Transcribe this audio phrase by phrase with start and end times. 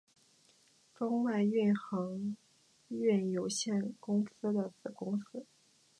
[0.95, 2.35] 中外运航
[2.87, 5.45] 运有限公司的子公司。